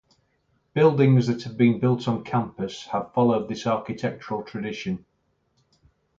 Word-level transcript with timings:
Buildings 0.73 1.27
that 1.27 1.43
have 1.43 1.57
been 1.57 1.79
built 1.79 2.07
on 2.07 2.23
campus 2.23 2.87
have 2.87 3.13
followed 3.13 3.47
this 3.47 3.67
architectural 3.67 4.41
tradition. 4.41 5.05